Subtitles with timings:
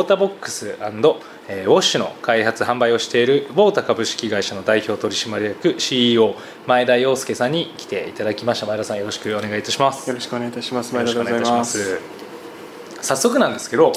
[0.00, 6.34] ウォーターボックスえーウォッシュの開発販売をしているウォータ株式会社の代表取締役 CEO
[6.66, 10.92] 前田洋介さんに来ていただきました前田さんよろしくお願いいたしますよろしくお願いいたします。
[10.96, 12.00] よろしくお前田で願いいたしございま。
[12.00, 12.02] ま
[13.00, 13.92] すす早速なんですけど、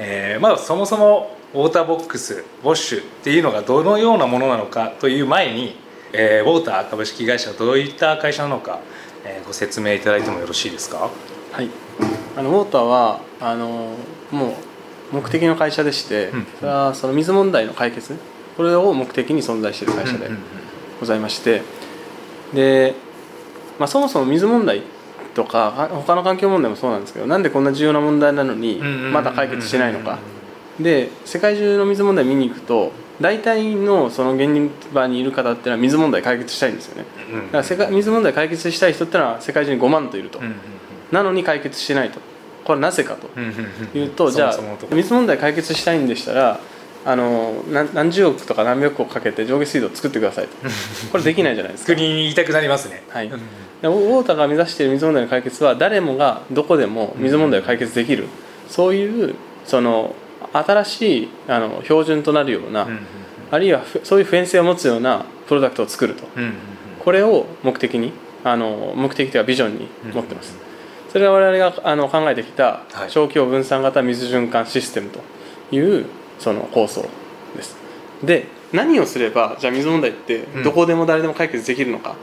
[0.00, 5.76] えーまあそもそもウォーターボックスウォッシュっていうのがどのようなものなのかという前に、
[6.14, 8.80] えーウォーター株式会社はどういった会社なのか、
[9.24, 11.08] えーご説明いただいてもよろしいですか？
[11.52, 11.70] はい。
[12.36, 13.92] あのウォーターはあの
[14.32, 14.54] もう
[15.12, 16.46] 目的の会社でして、うん。
[16.58, 18.16] それはその水問題の解決
[18.56, 20.28] これを目的に存在している会社で
[21.00, 21.62] ございまして、
[22.52, 22.94] で、
[23.78, 24.82] まあそもそも水問題
[25.34, 30.18] とかは他の環境問題もそうなんですけど、なんでこんな重要な問題なのにまだ解決してないのか。
[30.80, 37.04] で世界中の水問題見に行くと大体のその現場にいる方っていうのは水問題解決したいんですよね。
[37.32, 40.40] うんだから世界水問題解決したい人ってのは世界中に5万といると、
[41.10, 42.20] なのに解決してないと
[42.68, 43.50] これはなぜかとうんうん
[43.94, 44.58] うんいうと、じゃあ
[44.92, 46.60] 水問題解決したいんでしたら
[47.06, 50.56] あの何何十億とか何百億かけて上下水道を作ってくださいと。
[51.10, 51.94] これできないじゃないですか。
[51.94, 53.02] 国に言いたくなりますね。
[53.08, 53.28] はい。
[53.28, 53.40] うん。
[53.80, 58.26] でウォーターが目指している水問題の解決は誰もがどこでも水問題を解決できる、
[58.68, 60.14] そういうその
[60.52, 62.98] 新しいあの標準となるような、うんうん
[63.50, 66.24] あるいはふそういう普遍性を持つようなプロダクトを作ると。
[66.36, 66.52] うんうん
[66.98, 68.12] これを目的に
[68.44, 70.58] あの目的というかビジョンに持ってます、
[71.12, 73.10] それは我々があの考えてきたはい。
[73.10, 75.20] 小規模分散型水循環システムと
[75.74, 76.06] いう
[76.38, 77.08] その構想
[77.56, 77.76] です。
[78.22, 80.62] で何をすればじゃあ水問題ってうん。
[80.62, 82.14] どこでも誰でも解決できるのか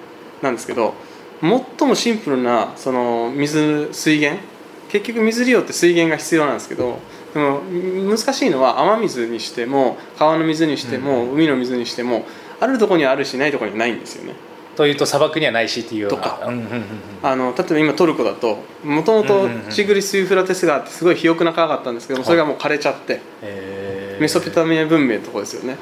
[0.42, 0.94] なんですけど、
[1.42, 4.42] 最もシンプルなその水水源
[4.90, 7.00] 結局水利用って水源が必要なんですけど
[7.34, 7.62] でも
[8.10, 11.32] 難しいのは雨水にしても川の水にしても、うん。
[11.34, 12.26] 海の水にしても
[12.60, 14.34] あるところにはあるしないところにはないんですよね
[14.76, 16.40] というと砂漠にはないしっていうとか。
[17.24, 23.20] あの例えば今トルコだともともとチグリス・ユーフラテス川ってすごい肥沃な川があったんですけどもそれがもう枯れちゃって
[24.20, 25.78] メソポタミア文明のところですよね。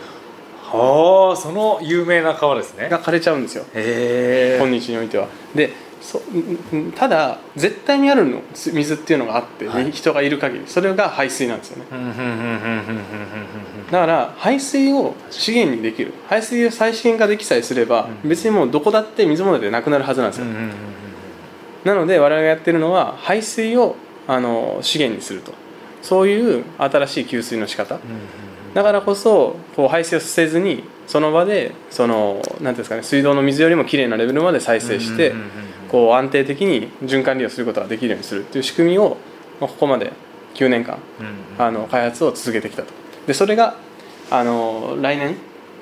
[0.62, 2.90] はあその有名な川ですね。
[2.90, 3.66] が枯れちゃうんですよ。
[3.74, 5.28] 今日においては。
[5.54, 5.72] で
[6.04, 9.90] そんんただ絶対にあるの水っていうのがあって、はい。
[9.92, 10.66] 人がいる限り。
[10.68, 11.86] それが排水なんですよね。
[13.90, 16.14] だから排水を資源にできる。
[16.28, 18.30] 排水を再資源化できさえすれば、うん。
[18.30, 20.46] 別にもうどこだって水問題でなくなるはずなんですよ、
[21.86, 23.96] なので我々がやってるのは排水を
[24.28, 25.54] あの資源にすると。
[26.02, 27.98] そういう新しい給水の仕方。
[28.74, 39.18] だからこそこう排水をせずにその場でそのなんていうんですかね水道の水よりもきれいなレベルまで再生してうんうんうんうんこう安定的に循環利用することができるようにするっていう仕組みを
[39.62, 40.12] まあここまで
[40.56, 40.98] 9年間
[41.60, 42.92] あの開発を続けてきたと。
[43.28, 43.76] でそれが
[44.32, 45.36] あの来年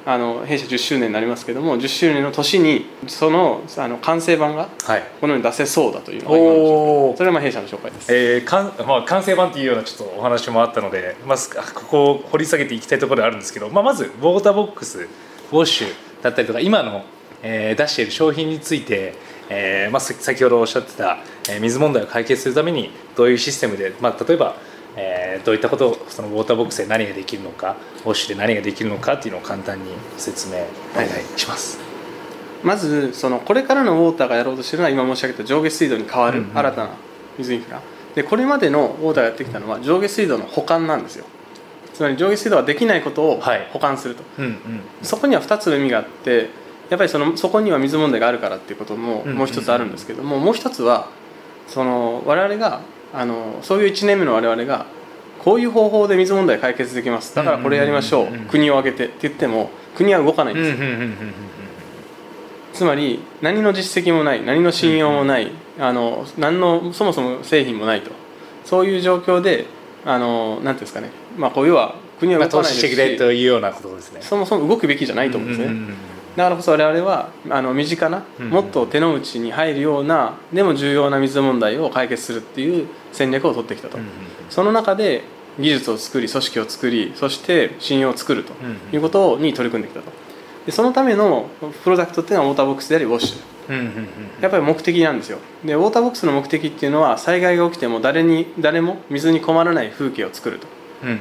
[0.05, 5.03] あの弊社10周年になりますけども10周年の年にそのあの完成版がはい。
[5.21, 8.13] このように出せそうだというのが今のそれがまあ弊社の紹介です。
[8.13, 15.87] えーかんまあ、完成版っていうようなちょっとお話もあったので、まずここを掘り下げていきたいところであるんですけど、まあ、まずウォーターボックスウォッシュ
[16.21, 17.05] だったりとか今の、
[17.43, 21.17] えー出している商品について、えーまあ、さ先ほどおっしゃってた、
[21.49, 24.55] えー水問題を解決するためにどういうシステムで、まあ、例えば、
[24.95, 27.75] えーどういったことをそのウォーターボックスで何ができるのか
[28.05, 30.57] ウォッシュで何ができるのかっていうのを簡単にご説明
[30.93, 31.79] お願いします。
[32.63, 36.89] まずそのこれからのウォーターがやろうとしているのは今申し上げた上下水道に変わる新たな
[37.39, 37.81] 水インフラ。
[38.13, 41.25] でこれまでのウォーターがやってきたのは上下水道の保管なんですよ。
[41.93, 43.67] つまり上下水道ができないことをはい。
[43.71, 44.23] 保管すると、
[45.01, 46.49] そこには2つの意味があって
[46.91, 51.07] やっぱりそのそこには水問題があるからっていうこともうんもう一つあるんですけども、もう一つは
[51.69, 52.81] その我々が
[53.13, 54.85] あのそういう1年目の我々が
[55.39, 57.33] こういう方法で水問題解決できます。
[57.33, 60.71] だからこれやりましょう,、国を挙げてって言っても国は動かないんうんで
[62.73, 65.49] すつまり何の実績もない何の信用もない、
[65.79, 68.11] あの何のそもそも製品もないと。
[68.65, 69.65] そういう状況で
[70.05, 74.19] あのなんていうんですかね、まあ、こう要は国はまあ、投動かないですし、資してくれというようなことですね。
[74.21, 75.75] そもそも動くべきじゃないと思うんですね、
[76.35, 78.49] だからこそ我々はあの身近な、うん。
[78.49, 83.97] もっと手の内に入るようなでも重要な水問題を解決するっていう戦略を取ってきたと、
[84.49, 85.23] その中で
[85.59, 90.11] 技術を作り組織を作りそして信用を作るとうんいうことに取り組んできたと。
[90.65, 91.49] でそのための
[91.83, 94.41] プロダクトっていうのはウォーターボックスでありウォッシュ。
[94.41, 95.39] やっぱり目的なんですよ。
[95.65, 100.67] でウォーターボックスの目的っていうのは災害が起きても誰に誰も水に困らない風景を作ると。
[101.03, 101.19] うん。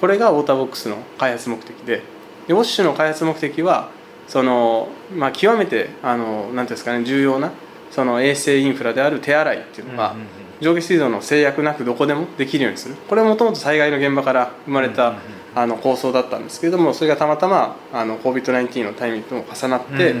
[0.00, 2.02] これがウォーターボックスの開発目的で。
[2.46, 3.90] でウォッシュの開発目的は
[4.32, 7.52] その、まあ、極めてあのなんですかね重要な
[7.90, 10.16] その衛生インフラである手洗いっていうのが、
[10.62, 12.94] 上下水道の制約なくどこでもできるようにする。
[12.94, 15.16] これはもともと災害の現場から生まれた、
[15.54, 20.14] あの構想だったんですけれどもそれがたまたまあの COVID-19 のタイミングとも重なって、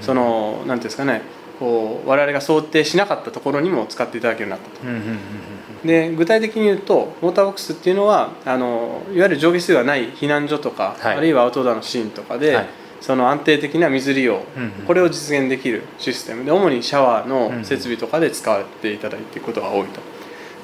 [0.00, 1.22] そのなんていうんですかね
[1.58, 5.86] こう我々が想定しなかったところにも使っていただけるようになったと。
[5.88, 11.16] で具体的に言うとウォーターボックスっていうのはあのいわゆる上下水がない避難所とか、はい。
[11.16, 12.66] あるいはアウトドアのシーンとかで、はい
[13.00, 14.70] その安定的な水利用、うんうん。
[14.86, 16.44] これを実現できるシステム。
[16.44, 17.58] で主にシャワーうんうん。
[17.60, 20.00] の設備とかで使われていただいていることが多いと。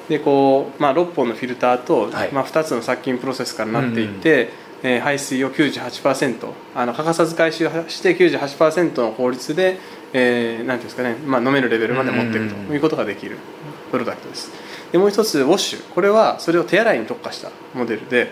[0.09, 2.31] でこう、まあ、6本のフィルターと、はい。
[2.31, 4.49] まあ、2つの殺菌プロセスからなっていて、
[4.83, 9.77] えー排水を98%あの欠かさず回収して98%の効率で、
[10.11, 13.37] えーなんていうんですかね、まあ、飲めるレベルまで持っていくということができる
[13.91, 14.51] プロダクトです。
[14.91, 15.83] でもう一つウォッシュ。
[15.93, 18.29] これはそれを手洗いに特化したモデルで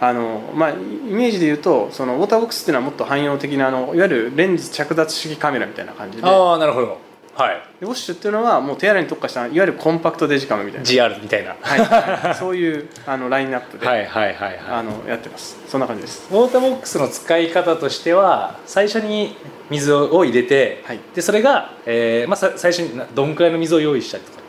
[0.00, 6.24] あの、まあ、イメージで言うとそのウォーターボックスっていうのはもっと汎用的なあのいわゆるレンズ着脱式カメラみたいな感じで。
[6.24, 6.98] ああなるほど。
[7.34, 7.62] はい。
[7.80, 10.86] でウォッシュっていうのはもう手洗いに特化したいわゆるコンパクトデジカメみたいな。
[10.86, 11.56] GR みたいな。
[11.60, 14.84] はいはい、そういうあのラインナップで、はいはいはいあはい。
[14.84, 15.56] のやってます。
[15.68, 16.28] そんな感じです。
[16.30, 19.36] ウォーターボックスの使い方としては最初に
[19.70, 21.00] 水を入れて、はい。
[21.14, 24.39] でそれが、えーまあ、さ最初になどんくらいの水を用意したりとか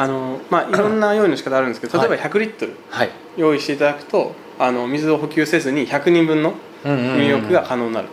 [0.00, 3.10] あのまあいろんな用意の仕方あるんですけど例えば100リットルはい。
[3.36, 6.54] 用意していただくとあの水を補給せずに100人分の
[6.84, 8.08] 入浴が可能になる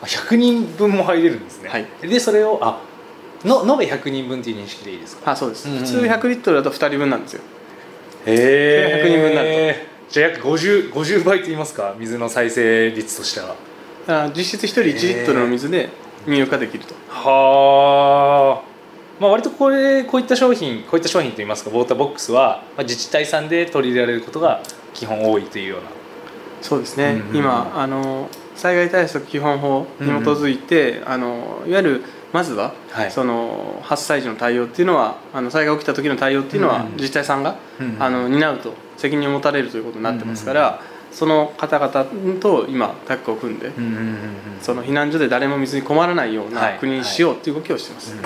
[0.00, 1.86] と、100人分も入れるんですね、はい。
[2.02, 2.80] でそれをあ
[3.44, 5.32] の延べ100人分っていう認識でいいですか？
[5.32, 7.42] あそうです、うんうん普通100リットルだと2人分なんですよ。
[8.26, 9.74] へ100人分になる
[10.08, 11.94] じゃあ約 50, 50倍と言いますか？
[11.98, 13.56] 水の再生率としては。
[14.34, 14.92] 実質1人1リ
[15.22, 15.90] ットルの水で
[16.26, 16.94] 入浴ができると。
[17.08, 18.67] はあ
[19.20, 24.62] まあ割とこれこういった商品こういった商品といいますかウォーターボックスは、まあ、自治体さんで取り入れられることが
[24.94, 25.90] 基本多いというような。
[26.62, 33.10] そうですね、うんうん今あの災害対策基本法に基づいて、あのいわゆるまずは、はい。
[33.12, 40.82] その発災時の対応っていうのはあの災害起きた時の対応っていうのは、うんうん自治体さんが、うんうんあの担うと責任を持たれるということになってますから、
[41.12, 44.16] その方々と今タッグを組んで、うんうんうんうん。
[44.60, 46.78] その避難所で誰も水に困らないようはない。
[46.80, 48.16] 国にしようっていう動きをしてます、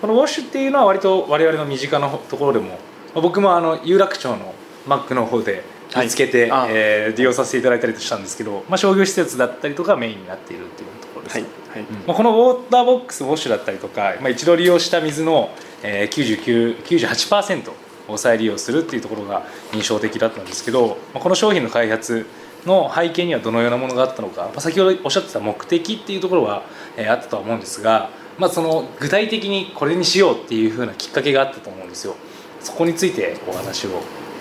[0.00, 2.76] このウォッシュっていうのは割と我々の身近なところでもま
[3.16, 4.54] あ僕もあの有楽町の
[4.86, 5.62] マックの方で
[5.96, 6.66] 見つけて、はいあ。
[6.70, 11.44] えー利用させていただいたりとしたんですけど、まあ、商業施設だったりとかメインになっているっていうところです、はい。
[11.44, 11.82] はい。
[12.06, 15.50] まあ、このウォーターボックスウォッシュだったりとか、まあ、一度利用した水の、
[15.82, 17.72] えー、99 98%
[18.08, 22.26] を再利用するっていうところが印象的だったんですけど、まあ、この商品の開発
[22.64, 26.62] の背景にはどのようなものがあったのか、まあ、先ほどおっしゃってた目的っていうところは、
[26.96, 32.16] えーあったとは思うんですが、まあ、その具体的にこれにしようっていうふうなきっかけがあったと思うんですよ。
[32.60, 33.90] そこについてお話を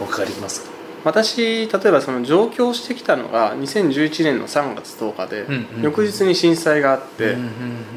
[0.02, 0.72] お伺いできますか？
[1.06, 5.46] 私例えばその上京してきたのが2011年の3月10日で、
[5.82, 7.38] 翌日に震災があって、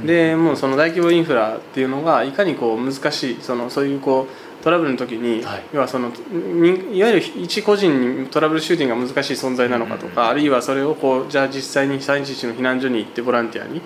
[0.04, 5.62] でもうその大規模インフラっていうのがいかにこう難しいそのそういうこうトラブルの時に、はい。
[5.72, 13.82] 要はそのにいわゆる一個人にトラブルシューティングが難しい存在なのかとか、あるいはそれをこうじゃあ実際に被災地の避難所に行ってボランティアに。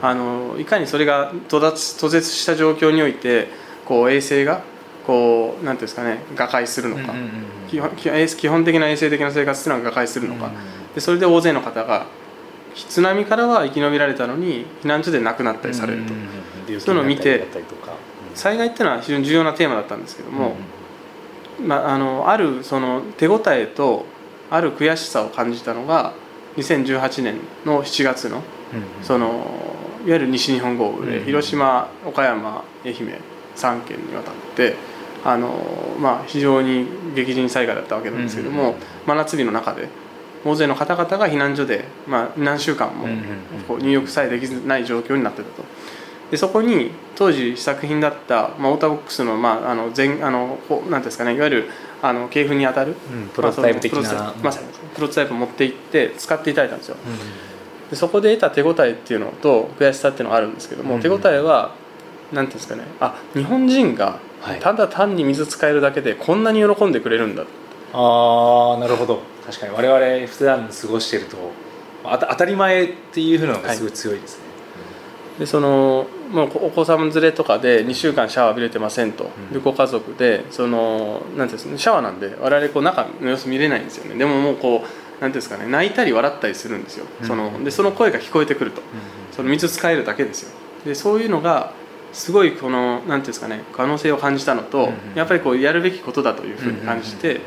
[0.00, 3.48] あのいかにそれが途絶途絶した状況において
[3.84, 4.62] こう衛生が
[5.06, 7.14] こうなんていうんですかね瓦解するのか、
[7.68, 10.52] 基本基本基本的な衛生的な生活っていうのが瓦解するのか、
[10.94, 12.06] でそれで大勢の方が
[12.74, 16.14] 津波からは生き延びられたのに避難所で亡くなったりされると、
[16.80, 17.46] そういうのを見て
[18.34, 20.56] 災害っていうのは非常に重要なテーマだったんですけども、
[21.60, 24.06] まあ、あのあるその手応えと
[24.50, 26.12] ある悔しさを感じたのが
[26.56, 28.42] 2018年の7月の
[29.02, 29.28] その
[30.04, 33.20] いわゆる西日本豪雨で、うん広島岡山愛媛
[33.56, 34.74] 3県にわたって
[35.24, 35.52] あの、
[36.00, 38.74] まあ、非常に激甚災害だったわけなんですけども、うん
[39.06, 39.88] 真夏日の中で
[40.44, 43.06] 大勢の方々が避難所で、まあ、何週間も
[43.78, 45.64] 入浴さえできない状況になってたと。
[46.32, 51.70] でそこに当時試作品だった、まあ、オーターボックスの,、まあ、あの全あのなんていうんですかねいわゆる
[52.00, 54.00] あの系譜に当たる、うんプロトタイプ的な。
[54.00, 56.96] まプロトタイプまさにプロトタイプを持って行って使っていただいたんですよ。
[57.90, 61.02] でそこで得た手応えっていうのと悔しさっていうのがあるんですけども、うん。
[61.02, 61.74] 手応えは
[62.32, 64.60] なんていうんですかねあ日本人がはい。
[64.60, 67.42] ただ単に水使えるだけでこんなに喜んでくれるんだ、
[67.92, 69.20] ああなるほど。
[69.44, 71.36] 確かに我々普段過ごしていると
[72.04, 74.44] あた当たり前っていうふうなのがすごい強いですね、
[75.42, 79.52] でそのもうお子さん連れとかで2週間シャワー浴びれてませんと、うん。
[79.52, 84.14] でご家族でそのなんていうんですかねシャワーなんで我々こう中の様子見れないんですよね。
[84.14, 87.26] でももうこうなんていうんですかね泣いたり笑ったりするんですよ、うん。
[87.26, 88.82] そのでその声が聞こえてくると。
[89.32, 90.50] その水使えるだけですよ。
[90.84, 91.72] でそういうのが
[92.12, 97.40] すごいこのなんていうんですかね可能性を感じたのと、やっぱりこうやるべきことだというふうに感じて、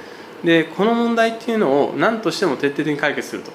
[0.43, 3.51] でこの問題っていうのを何としても徹底的に解決すると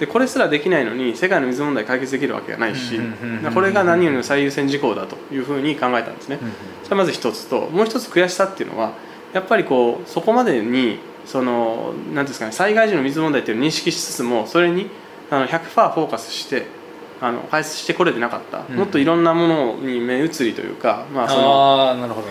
[0.00, 2.98] でこれすらできないのに世界の水問題解決できるわけがないし、
[3.52, 6.38] これが何よりの最優先事項だというふうに考えたんですね、
[6.84, 8.94] それまず一つともう一つ悔しさっていうのは
[9.34, 14.88] やっぱりこうそこまでにそのなんていうんですかね災害時の水問題っていうのを認識しつつもそれに
[15.30, 15.60] あの100%
[15.94, 16.66] フォーカスして
[17.20, 22.28] あの解説してこれてなかった、うんもっといろんなものに目移りというか、まあ、そのなるほど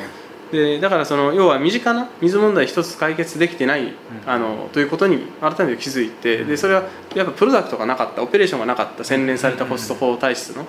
[0.51, 3.93] でだからその要は身近な水問題一つ解決できてない、ん。
[4.25, 6.83] あのということに改めて気づいて、でそれは
[7.15, 10.65] やっぱプロダクトがなかったオペレーションがなかった洗練されたコスト法体質の。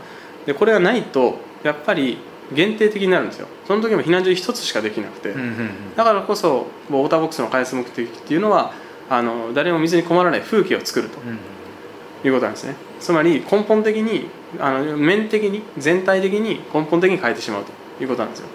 [0.47, 2.19] でこれがないとやっぱり
[2.53, 3.49] 限定的になるんですよ。
[3.67, 5.97] その時も避難所一つしかできなくて、うんうんうん。
[5.97, 8.73] だからこそウォーターボックスの開発目的っていうのは
[9.09, 11.21] あの誰も水に困らない風景を作ると。
[11.21, 11.39] うん。
[12.23, 12.75] いうことなんですね。
[12.99, 17.73] つまり根本的にあの面的に全体的に根本的に変えてしまうと
[18.03, 18.49] いうことなんですよ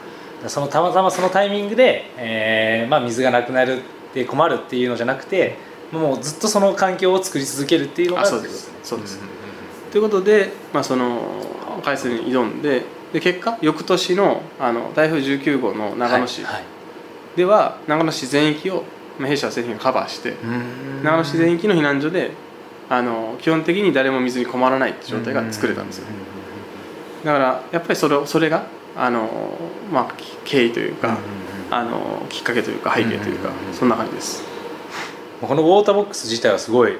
[0.50, 5.58] そのたまたまそのタイミングで、えーまあ、水がなくなるって困るっていうのじゃなくて
[5.92, 8.72] もうずっとその環境を作り続けるっていうのがあそうです。
[8.84, 9.20] そうです。
[9.92, 11.22] ということで、まあ、その
[11.84, 12.84] 開発に挑んで
[13.14, 16.64] で結果翌年のあの台風19号の長野市はいはい。
[17.38, 18.84] では、長野市全域を
[19.20, 20.36] まあ弊社は製品がカバーして
[21.04, 22.32] 長野市全域の避難所で
[22.90, 26.08] あの基本的に誰も水に困らないって状態が作れたんですよ。
[27.24, 29.30] だからやっぱりそれをそれがあの、
[29.92, 31.18] まあ、経緯というか、
[31.72, 34.44] あのきっかけというか背景というか、そんな感じです。
[35.42, 36.98] このウォーターボックス自体はすごい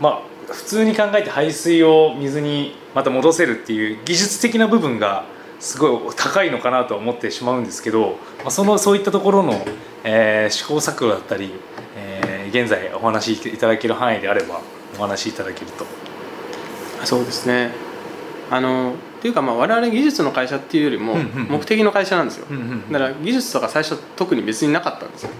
[0.00, 5.24] まあ普通に考えて排水を水にまた戻せるっていう技術的な部分が
[5.60, 9.64] すごい高いのかなとは思ってしまうんですけど、まあ、そのそういったところの、
[10.04, 11.52] えー試行錯誤だったり、
[11.96, 14.60] えー現在お話しいただける範囲であれば
[14.96, 15.86] お話しいただけると。
[17.04, 17.72] そうですね。
[18.50, 21.14] あのっていうかまあ我々技術の会社っていうよりも
[21.48, 22.46] 目的の会社なんですよ、
[22.92, 25.30] だから技術とか最初特に別になかったんですよ。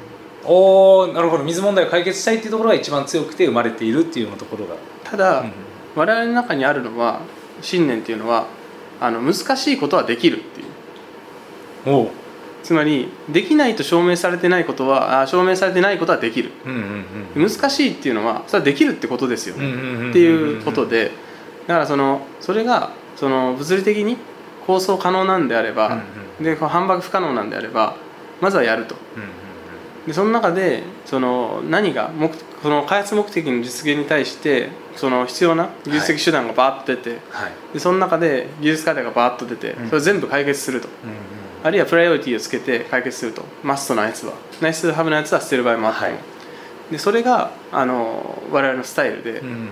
[0.43, 1.45] おーなるほど。
[1.45, 4.77] 水問題を解決したいっていうところが一番強くて生まれているっていうようなところが。
[5.05, 5.53] ただ、うん
[5.97, 7.21] 我々の中にあるのは
[7.61, 8.47] 信念っていうのは
[9.01, 10.67] あの難しいことはできるっていう。
[11.87, 12.09] おう。
[12.63, 16.53] つまりできないと証明されてないことはあ証明されてないことはできる。
[16.65, 20.11] うんうんうん難しいっていうのはそれはできるってことですよ、うんうんうんうん。
[20.11, 21.11] っていうことで
[21.67, 24.17] だからそのそれがその物理的に
[24.67, 26.03] 構想可能なんであれば、
[26.41, 27.97] でこう販売不可能なんであれば
[28.41, 28.97] まずはやると。
[29.17, 29.29] うんうん
[30.07, 32.31] でその中でその何が目
[32.63, 37.53] その開発目的の実現に対してその必要な技術的手段がバーッと出て、はい。
[37.73, 39.87] でその中で技術課題がバーッと出てうん。
[39.87, 41.17] それを全部解決すると、うんうん
[41.65, 43.43] あるいはプライオリティをつけて解決すると。
[43.63, 44.35] マストなやつは。
[44.61, 46.19] ナイスハブなやつは捨てる場合もあっても、はい。
[46.93, 49.69] でそれがあの我々のスタイルで、うん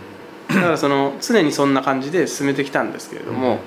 [0.54, 3.58] だからその常にそんな感じで進めてきたんですけれども、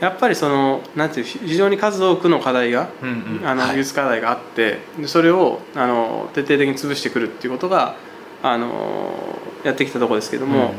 [0.00, 3.46] やっぱりそのなんていう非常に数多くの課題が、うんうん。
[3.48, 3.70] あのはい。
[3.70, 7.96] 技術課題があってでそれをあの徹底的に潰してくるっていうことが
[8.42, 10.72] あのやってきたところですけども、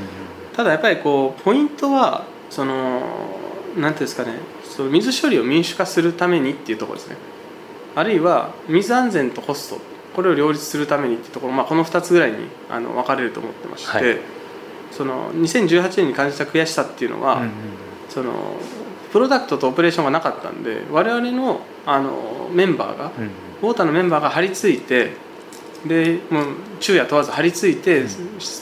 [0.54, 3.02] ただやっぱりこうポイントはその
[3.78, 7.18] なんていうんですかねその水処理を民主化するためにっていうところですね。
[7.96, 9.82] あるいは水安全とコスト
[10.16, 12.38] これを両立するためにっていうところ、まあ、この2つぐらいに
[12.70, 14.39] あの分かれると思ってまして、はい
[14.92, 17.50] その2018年に感じた悔しさっていうのは、うんうん
[18.10, 18.34] その
[19.12, 25.14] プロダクトとオペレーションがなかったんで我々のあのメンバーがうんウォーターのメンバーが張り付いて
[25.86, 26.46] でもう
[26.80, 28.04] 昼夜問わず張り付いて、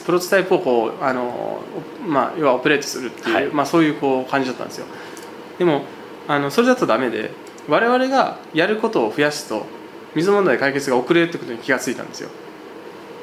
[0.05, 1.61] プロトタイプをこうあの、
[2.05, 3.47] まあ、要はオペレートするっていう、はい。
[3.47, 4.85] まあ、そういうこう感じだったんですよ。
[5.57, 5.83] でも
[6.27, 7.31] あのそれだとダメで
[7.67, 9.65] 我々がやることを増やすと
[10.13, 12.29] 水問題解決が遅れるってことに気がついたんですよ。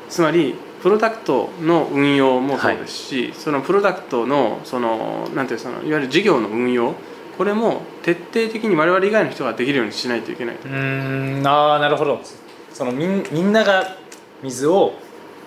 [0.08, 6.92] つまりプロダクトの運用もそうですし、そのプロダクトのそのなんていうそのいわゆる事業の運用
[7.38, 10.68] これも徹底的に我々以外の人ができるようにしないといけないと。
[10.68, 12.20] うーんああなるほど。
[12.74, 13.96] そのみんみんなが
[14.42, 14.92] 水を、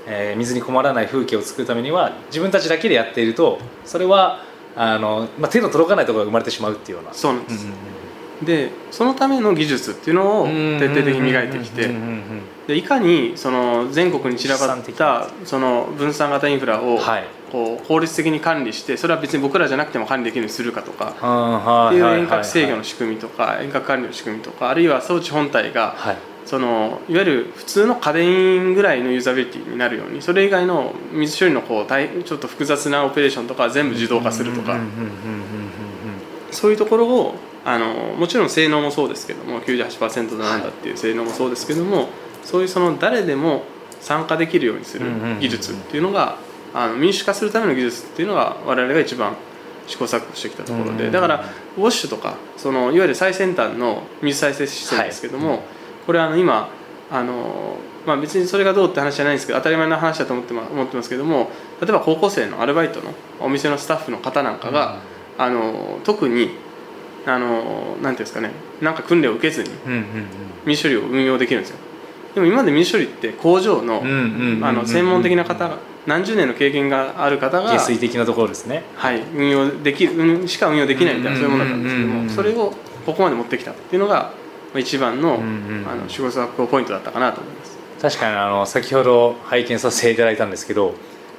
[0.07, 4.41] えー水に困らない風景を作るためには自分たちだけでやっているとそれは
[4.75, 7.13] あの、まあ、手の届かないところが生まれてしまうっていうような。
[7.13, 7.73] そうなんです、うん
[8.43, 17.23] でそのための技術っていうのをうん徹底的に磨いてきてうんうんうんでいかにその全国に散らばったその分散型インフラをはい。
[17.51, 26.17] こう効率的に管理してそれは別に僕らじゃなくても管理できるようにするかとかはっていう遠隔制御の仕組みとか遠隔管理の仕組みとかあるいは装置本体がはい。
[26.45, 34.77] そのいわゆる普通の家電ぐらいのユーザビリティになるようにそれ以外の水処理のこう大ちょっと複雑なオペレーションとかは全部自動化するとか。
[36.51, 42.07] そういうところをあのもちろん性能もそうですけども98%だなんだっていう性能もそうですけども、
[42.47, 43.63] そういうその誰でも
[43.99, 45.39] 参加できるようにするうんうんうんうん。
[45.41, 46.37] 技術っていうのが
[46.73, 49.35] あの民主化するための技術っていうのが我々が一番
[49.85, 50.97] 試行錯誤してきたところうんうんうん。
[50.97, 51.43] でだから
[51.77, 55.59] ウォッシュとかそのいわゆる最先端の水再生システムですけども、はい。
[56.05, 56.69] これはあの今
[57.11, 57.75] あの、
[58.05, 61.49] まあ、別にそれがどうって話じゃないんですけど当たり前の話だと思って,、ま、思ってますけども
[61.81, 64.99] 例えば高校生のアルバイトのお店のスタッフの方なんかが、
[65.37, 66.51] あの特に
[67.25, 68.51] あのなんていうんですかね
[68.81, 70.05] なんか訓練を受けずにうんうん
[70.65, 71.77] 水処理を運用できるんですよ
[72.37, 74.03] でも今まで水処理って工場の
[74.85, 78.83] 専門的な方が何十年の経験がある方が下水的なところですね。
[78.95, 82.75] はい、運用できる、うんしか運用できないみたいなそういうものだったんですけどもそれを
[83.07, 84.33] ここまで持ってきたっていうのが
[84.75, 85.89] 一番の,、うんうんうん。
[85.89, 87.75] あの試行錯誤ポイントだったかなと思います。
[87.99, 90.93] 確かにあの先ほど拝見させていただいたんですけど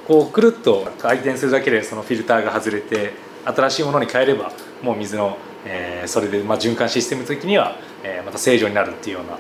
[0.09, 3.13] こうくるっと回転するだけでそのフィルターが外れて
[3.45, 4.51] 新しいものに変えれば
[4.83, 9.39] もう水の、えーそれでまあ循環システム的には、えーまた正常になるっていうような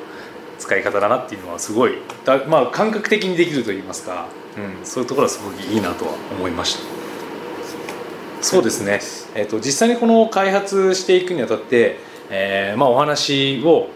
[0.59, 1.93] 使い方だなっていうのはすごい
[2.25, 6.99] だ、まあ、感覚的にできるといいますか、うん、そういうところはすごくいいなとは思いました。
[8.41, 9.01] そうですね、
[9.35, 11.99] えー、と実際にこの開発していくにあたって、
[12.31, 13.89] えーまあ、お話を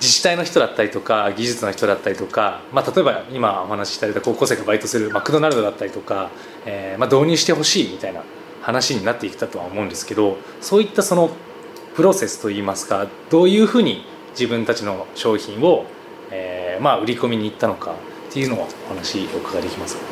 [0.00, 6.30] 自治体の人だったりとか技術の人だったりとか、まあ、例えば今お話しいただいた高校生がバイトするマクドナルドだったりとか、
[6.66, 8.22] えーまあ、導入してほしいみたいな
[8.62, 11.30] 話になっていったとは思うんですけどそういったその
[11.96, 15.86] プロセスといいますかどういうふうに自分たちの商品を、
[16.30, 20.02] えーまあ、売り込みに行ったのかっていうのをお話お伺いできますか？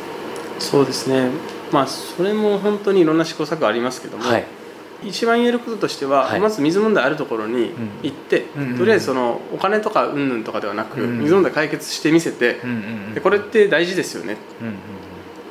[0.59, 1.29] そうですね。
[1.71, 4.45] まあそれも本当にいろんな試行錯誤ありますけども、はい。
[5.03, 6.39] 一番言えることとしては、はい。
[6.39, 7.71] まず水問題あるところに
[8.01, 8.77] 行って、うんうんうん。
[8.79, 12.73] とりあえずそのお金とか云々とかではなく、うんうん水問題解決してみせて、うんう
[13.11, 14.37] んでこれって大事ですよね。
[14.61, 14.75] うんうん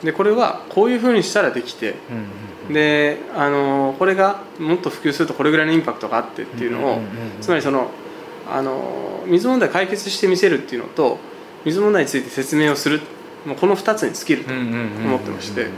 [0.02, 7.40] でこれはこういうふうにしたらできてうんうんであのこれがもっと普及するとこれぐらいのインパクトがあってっていうのを、うんうんうんうん。
[7.40, 7.90] つまりその
[8.50, 11.18] あの水問題解決してみせるっていうのと
[11.64, 13.00] 水問題について説明をする。
[13.44, 15.64] もうこの2つに尽きると、うんうんうんうん思ってまして。
[15.64, 15.70] ま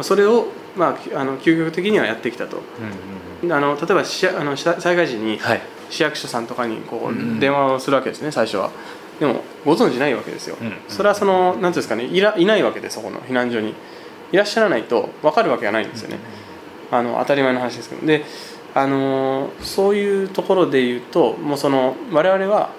[0.00, 0.46] あそれを、
[0.76, 2.56] まあ、きあの究極的にはやってきたと。
[2.56, 3.52] うんうんうん。
[3.52, 5.60] あの例えばしあのし災害時にはい。
[5.90, 8.70] 市役所さんとかにこうんうんう電話をするわけですね最初は。
[9.20, 13.74] でもご存知ないわけですよ、うんそれはその何ていうんですかねいらいないわけでそこの避難所に。
[14.32, 16.18] いらっしゃらないと分かるわけがないんですよね、
[16.90, 18.04] あの当たり前の話ですけど。
[18.04, 18.24] で
[18.74, 22.70] あのそういうところで言うともうその我々は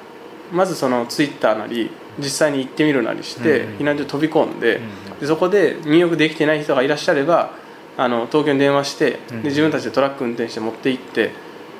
[0.51, 5.19] まずそのツイッターなり実際に行ってみるなりして避難所に飛び込んで,、うん。
[5.19, 7.51] でそこで入浴できてない人がいらっしゃれば
[7.97, 9.41] あの東京に電話してうん。
[9.43, 11.31] で自分たちでトラック運転して持って行って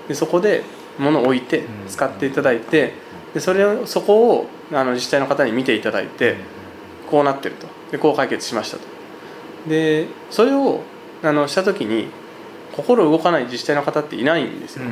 [0.07, 0.63] でそこで
[0.98, 1.88] 物を置いてうん。
[1.88, 2.93] 使っていただいて
[3.34, 6.38] でそれをそこをあの自治体の方に見ていただいて
[7.12, 7.67] こうなってると。
[7.91, 8.84] でこう解決しましたと。
[9.67, 10.81] でそれを
[11.22, 12.07] あのした時に
[12.75, 14.86] 心動かない自治体の方っていないんですよ、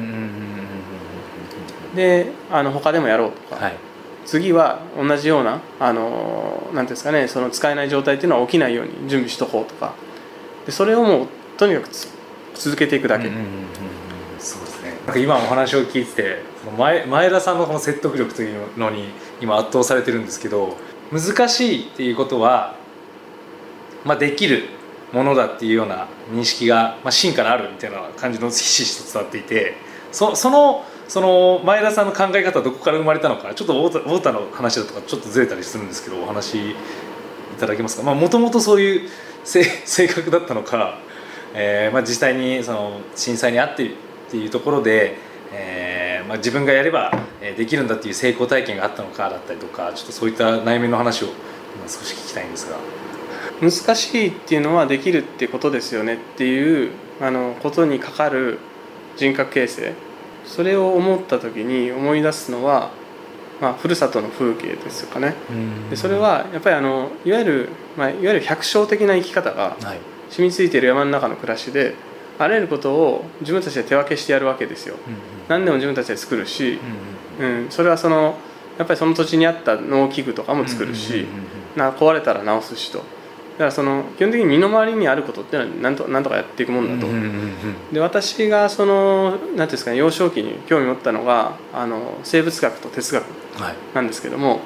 [1.96, 3.78] であの他でもやろうとか、はい。
[4.26, 9.94] 次は同じようなあのなんですかねその使えない状態っていうのは起きないように準備しとこうとか。
[10.66, 12.08] でそれをもうとにかくつ
[12.54, 13.30] 続けていくだけ、
[14.40, 14.94] そうですね。
[15.06, 16.42] なんか今お話を聞いてて
[16.78, 19.10] 前前田さんのこの説得力というのに
[19.42, 20.78] 今圧倒されてるんですけど
[21.12, 22.76] 難しいっていうことは、
[24.06, 24.70] まあ、できる
[25.14, 29.76] ものだっていうような認識が、まあ、真からあるみたいな感じのひしひしと伝わっていて
[30.12, 36.76] そそのその前田さんの考え方はどこから生まれたのかちょっと太田太田の話だとかちょっとずれたりするんですけどお話い
[37.60, 38.14] ただけますか？
[38.14, 39.10] もともとそういう
[39.44, 40.98] 性格だったのか、
[41.54, 43.94] えーまあ、実際にその震災にあってっ
[44.32, 45.18] ていうところで、
[45.52, 47.12] えーまあ、自分がやれば
[47.56, 53.03] できるんだっていう成功体験があったのかだったりとかちょっとそういった内面の話を今少し聞きたいんですが。
[53.62, 58.60] 難しいっていうのはできるってことですよねっていうあのことにかかる
[59.16, 59.94] 人格形成。
[60.46, 62.92] それを思った時に思い出すのは、
[63.62, 65.36] まあ、ふるさとの風景ですかね。
[65.90, 70.00] でそれはやっぱりあのいわゆる、まあ、いわゆる百姓的な生き方がはい。
[70.34, 71.94] 染みついている山の中の暮らしで
[72.40, 74.96] あらゆることを自分たちで手分けしてやるわけですよ。
[75.48, 76.80] 何でも自分たちで作るし、
[77.40, 78.36] うん、それはその
[78.80, 81.28] やっぱりその土地にあった農機具とかも作るし、
[81.76, 83.04] な壊れたら直すしと
[83.54, 87.12] だからその基本的に身の回りにあることっていうのはなんとなんとかやっていくもんだと、
[87.94, 93.24] で私がその何ていうんですかね幼少期に興味持ったのがあの生物学と哲学
[93.62, 93.76] はい。
[93.94, 94.62] なんですけども、ま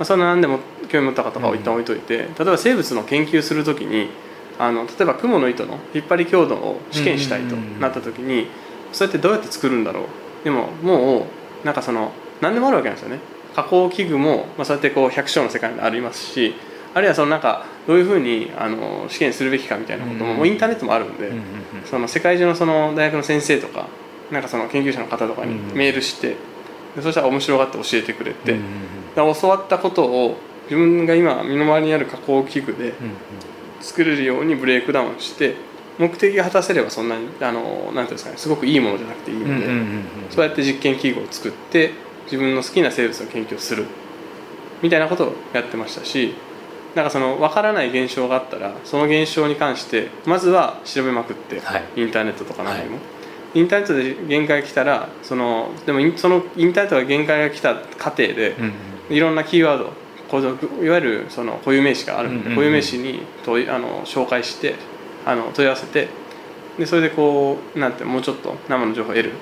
[0.00, 4.08] あ、そんな何でも興味持った方は一旦置いといて、例えば生物の研究するときに
[4.58, 8.46] あの例えばクモの糸の引っ張り強度を試験したいとなったときに
[8.92, 10.44] それってどうやって作るんだろう。
[10.44, 11.26] でもも
[11.62, 13.18] うなんかその何でもあるわけなんですよね。
[13.54, 16.54] 加工器具も、まあ、そうやってこう百姓の世界にありますし
[16.94, 20.36] あるいはそのなんかどういうふうにあの試験するべきかみたいなことも,、うん。
[20.38, 21.32] もうインターネットもあるんで、
[21.84, 23.86] その世界中のその大学の先生とか
[24.30, 26.36] なんかその研究者の方とかにうんメールして、
[26.96, 28.56] でそしたら面白がって教えてくれて、
[29.14, 32.94] 教わったことを自分が今身の回りにある加工器具でうん
[33.80, 35.54] 作れるようにブレイクダウンして
[35.98, 39.66] 目的が果たせればそんなにあのなんていうんですかねすごくいいものじゃなくていいので、
[40.30, 41.92] そうやって実験器具を作って
[42.24, 43.86] 自分の好きな生物の研究をする
[44.82, 46.34] みたいなことをやってましたし
[46.94, 51.84] なんかその分からない現象があったらその現象に関してまずは調べまくって、はい。
[51.96, 52.98] インターネットとか何でも、
[53.54, 58.64] インターネットで限界が来たらそのでもそのインターネットが限界が来た過程で、うん
[59.10, 59.16] うん。
[59.16, 59.92] いろんなキーワード
[60.82, 62.32] いわゆるその固有名詞がある。
[62.32, 62.54] ので、うんうんうん。
[62.56, 64.74] 固有名詞に問いあの紹介して
[65.26, 66.08] あの問い合わせて
[66.78, 69.32] でそれでこうなんてもうちょっと生の情報を得る。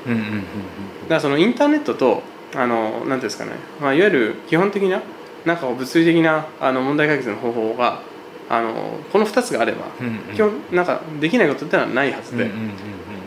[1.03, 2.23] だからそのインターネットと
[2.55, 5.03] あのなんていうんですかね、まあ、いわゆる基本的な
[5.49, 8.03] なんか物理的なあの問題解決の方法が
[8.51, 9.87] あのこの2つがあれば、
[10.35, 12.51] 基本なんかできないことってのはないはずで、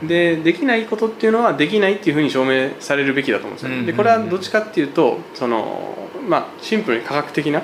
[0.04, 5.96] でできないことっていうのはできないっていうふうに証明されるべきだと思うんですよ、うんうんうんでこれはどっちかっていうとその、
[6.28, 7.62] まあ、シンプルに科学的な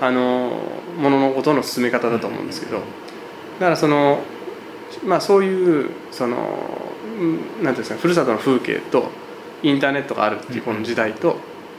[0.00, 0.52] あの
[0.96, 2.78] もののことの進め方だと思うんですけど。
[2.78, 4.20] だからその、
[5.04, 6.36] まあ、そういうその
[7.18, 9.10] うんなんていうんですかふるさとの風景と
[9.62, 11.36] インターネットがあるっていうこの時代と、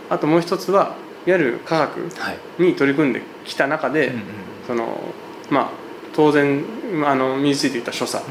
[0.10, 4.22] あともう一つはいわゆる科学はいに取り組んできた中で、うんうん
[4.68, 5.00] その
[5.50, 5.70] まあ
[6.16, 6.64] 当然
[7.06, 8.30] あの身についていた所作っ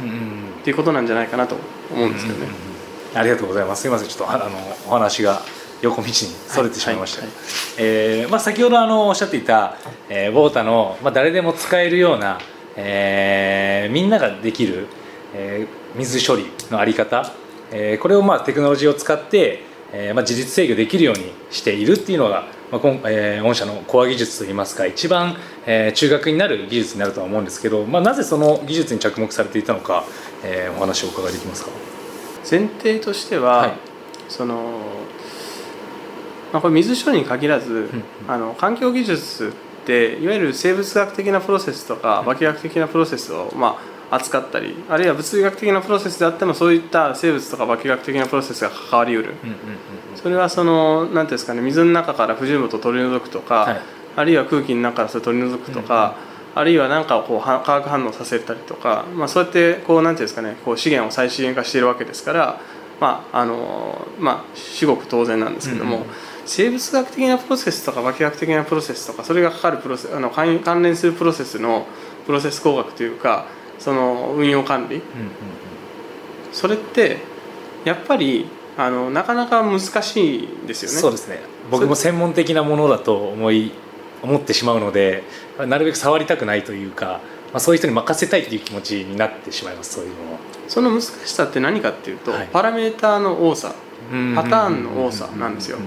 [0.62, 1.57] ていうことなんじゃないかなと
[1.92, 2.44] 思うんですけどね。
[2.44, 2.68] うんうんうん
[3.14, 3.83] ありがとうございます。
[3.83, 4.44] すみません、ちょっとあの
[4.87, 5.40] お話が
[5.81, 7.22] 横道にそれてしまいました。
[7.22, 7.37] はいはい
[7.79, 9.77] えーまあ先ほどあのおっしゃっていた、
[10.11, 12.38] えー、ボータのまあ誰でも使えるような、
[12.77, 14.87] えーみんなができる、
[15.35, 17.33] えー水処理のあり方、
[17.72, 22.58] えーこれをまあテクノロジーを使って、えーまあ自律制御できるようにしているっていうのが。
[22.70, 30.04] まあ、今えー御社のコア技術といいますか一番、えー中核になる技術になるとは思うんですけど、まあ、なぜその技術に着目されていたのか、
[30.44, 31.70] えーお話をお伺いできますか？
[32.50, 33.72] 前提としては、はい。
[34.28, 34.81] その、
[36.52, 39.48] まあ、これ水処理に限らず、んあの環境技術
[39.83, 49.35] っていわゆる生物学的なプロセスとか化学的なプロセスを、まあ、扱ったりあるいは物理学的なプロセスであってもそういった生物とか化学的なプロセスが関わりうる。
[49.42, 49.59] うんうんうん
[50.18, 53.81] それはその何ていうんですかね水の中から不純物を取り除くとか、はい。
[54.16, 56.16] あるいは空気の中からそれを取り除くとか、
[56.57, 62.61] あるいは何かをこうは化学反応させたりとか、まあ、そうやってこう何ていうんですかねこう資源を再資源化しているわけですから、
[63.01, 66.09] まああのまあ、至極当然なんですけども、うんうん。
[66.47, 71.87] 生物学的なプロセスとか化学的なプロセスとかそれがかかるプロセスあの関関連するプロセスの
[72.27, 73.47] プロセス工学というか
[73.79, 75.03] その運用管理。
[76.53, 77.19] それって
[77.85, 80.99] やっぱりあのなかなか難しいですよね。
[80.99, 81.41] そうですね。
[81.71, 83.73] 僕も専門的なものだと思い
[84.23, 85.23] 思ってしまうので
[85.59, 87.21] なるべく触りたくないというか、
[87.53, 90.38] まあ、そういう人に任せたいという気持ちになってしまいますそういうのは。
[90.67, 92.49] その難しさって何かっていうと、はい。
[92.53, 93.75] パラメーターの多さ
[94.35, 95.79] パターンの多さなんですよ。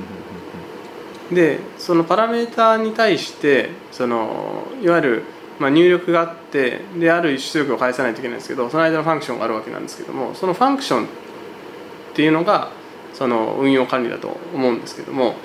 [1.31, 5.23] でそのパラメーターに対してそのいわゆる、
[5.61, 11.07] まあ、入力があってである出力を返さないといけないんですけどその間のファンクションがあるわけなんですけどもそのファンクションっ
[12.15, 12.71] ていうのが
[13.13, 15.35] その運用管理だと思うんですけども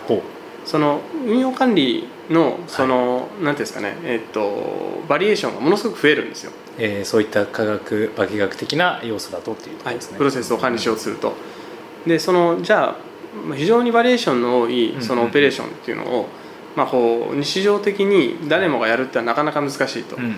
[0.64, 10.18] その運用管理のその、なんていうんですかねえっとバリエーションがものすごく増えるんですよ、えーそういった科学化学的な要素だとっていうところですね。
[10.18, 11.34] プロセスを管理しようとすると。
[12.06, 12.96] でそのじゃあ
[13.46, 16.28] まあ非常にバリエーションの多いそのオペレーションっていうのを、
[16.76, 20.16] まあ、こう日常的に誰もがやるってのはなかなか難しいと。
[20.16, 20.36] うんうんうん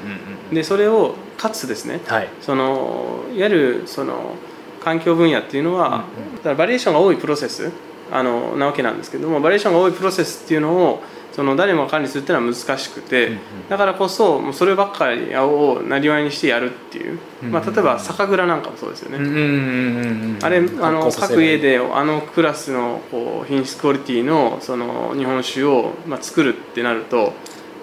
[0.54, 2.28] でそれをかつですねはい。
[2.40, 4.34] そのいわゆるその
[4.82, 6.36] 環境分野っていうのは、うん。
[6.36, 7.70] だからバリエーションが多いプロセス
[8.10, 13.32] あのなわけなんですけどもバリエーションが多いプロセスっていうのをその誰もが管理するっていうのは難しくて、
[13.68, 20.38] だからこそもうそればっかりをなりわいにしてやるっていう、まあ、例えば酒蔵なんかもそうですよね。
[20.42, 27.32] あれあの各家であのクラスのこう品質クオリティのその日本酒をまあ作るってなると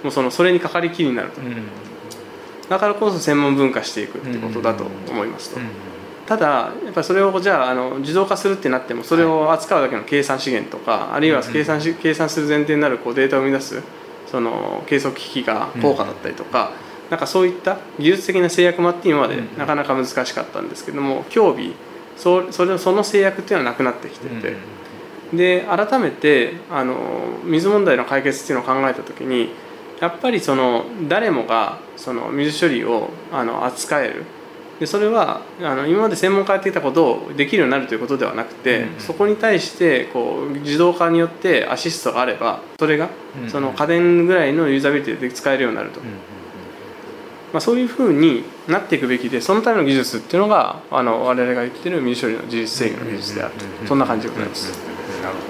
[0.04, 1.42] もうそのそれにかかりきりになると。
[2.70, 5.58] だからこそ専門分化していくってことだと思いますと。
[5.58, 5.66] うん
[6.28, 13.82] ただやっぱりそれをじゃああの自動化するってなってもそれを扱うだけの計算資源とかあるいは計算し計算する前提になるこうデータを生み出す
[14.28, 16.72] その計測機器が高価だったりとか、
[17.10, 21.76] なんかそういった技術的な制約もあって今までなかなか難しかったんですけども今日
[22.18, 24.56] そそれその制約っていうのはなくなってきてて、
[25.34, 26.96] で改めてあの
[27.44, 29.50] 水問題の解決っていうのを考えた時に
[30.02, 34.26] やっぱりその誰もがその水処理をあの扱える
[34.80, 39.00] でそれはあの今まで専門家やっていたことをできるようになるということではなくて、うんうん。
[39.00, 43.10] そこに対してこう自動化によってアシストがあればそれが
[43.42, 46.14] うんその家電ぐらいのユーザビリティで使えるようになると、うんうん
[47.54, 53.88] まあ、そういうふうになっていくべきでそのための技術っていうのがあの我々が言ってる水処理の自律制御の技術であると。
[53.88, 54.72] そんな感じでございます。
[55.22, 55.48] なるほど、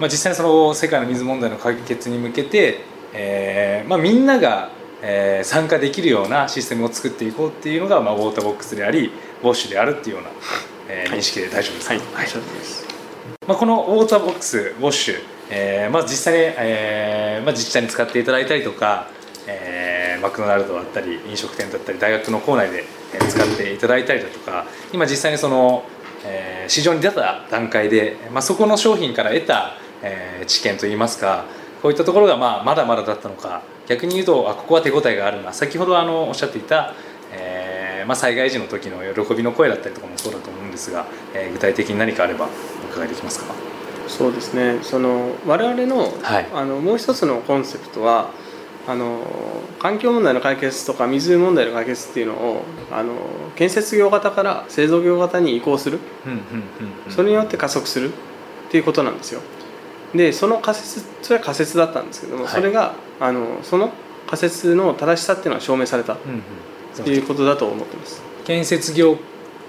[0.00, 2.80] まあ、実際にその世界の水問題の解決に向けて、
[3.12, 4.70] えーまあ、みんなが、
[5.02, 10.30] えー参加できるようなシステムを作っていこうっていうのが、まあ、ウォーターボックスでありウォッシュであるっていうような、
[10.88, 11.18] えーはい。
[11.18, 11.88] 認識で大丈夫です。
[11.88, 12.86] か、はい、大丈夫です。
[13.46, 15.14] まあ、このウォーターボックスウォッシュ、
[15.50, 19.08] えーまあ、実際に、えーまあ、自治体に使っていただいたりとか、
[19.46, 25.84] えーマクドナルドだったり飲食店だったり大学の構内でえー使っていただいたりだとか今実際にその、
[26.24, 31.44] えー市場に出た段階で、まあ、そこの商品から得た、えー知見といいますか
[31.82, 35.52] こういったところが、まあ、まだまだだったのか逆に言うとあここは手応えがあるな。
[35.52, 36.94] 先ほどあのおっしゃっていた、
[37.32, 43.54] えーまあ、災害時の時の喜びの声だったりとかもそうだと思うんですが、えー具体的に何かあればお伺いできますか？
[44.08, 44.78] そうですね。
[44.82, 46.48] その我々の,、はい。
[46.54, 48.30] あのもう一つのコンセプトは
[48.86, 49.20] あの
[49.80, 53.14] 環境問題の解決とか水問題の解決っていうのをあの
[53.56, 55.98] 建設業型から製造業型に移行する。
[56.24, 56.42] うんうんうん
[57.06, 57.12] うん。
[57.12, 58.12] それによって加速するっ
[58.70, 59.40] ていうことなんですよ。
[60.14, 62.52] でその仮説それは仮説だったんですけども、はい。
[62.52, 63.90] それがあのその
[64.26, 67.04] 仮説の正しさっていうのは証明されたっうんうん。
[67.04, 68.22] ていうことだと思ってます。
[68.44, 69.18] 建設業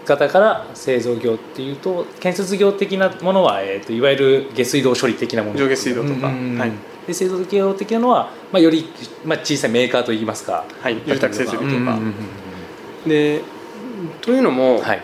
[0.05, 5.59] 型から製造業っていうと建設業的なものは、えー、といわゆる下水道処理的なもの。
[5.59, 6.27] 上下水道とか。
[6.27, 6.59] うんうんうん。
[6.59, 6.71] はい。
[7.05, 8.85] で製造業的なのは、まあ、より、
[9.23, 10.65] まあ、小さいメーカーといいますか。
[10.81, 10.95] はい。
[11.05, 12.13] 住宅設備とか、うんうんうん
[13.07, 13.41] で
[14.21, 15.01] というのも、うんはい。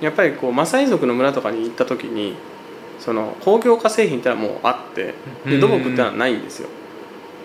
[0.00, 2.34] やっぱりこうマサイ族の村とかに行った時に
[2.98, 5.50] その工業化製品ってのはもうあってうん。
[5.52, 6.68] で土木ってのはないんですよ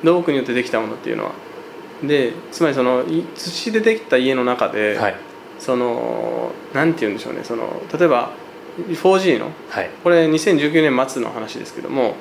[0.04, 1.32] 土木によってできたものっていうのは。
[2.04, 5.16] でつまりそのい土でできた家の中で、はい。
[5.60, 7.44] そのなんて言うんでしょうね。
[7.44, 8.32] その例えば
[8.90, 9.90] 4G のはい。
[10.04, 12.16] これ2019年末の話ですけども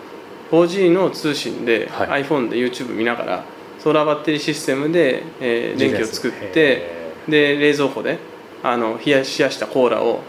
[0.50, 2.24] 4G の通信で、はい。
[2.24, 3.44] iPhone で YouTube 見ながら
[3.78, 8.18] ソーラーバッテリーシステムで、えー電気を作ってへで冷蔵庫で
[8.62, 10.20] あの冷やし冷やしたコーラを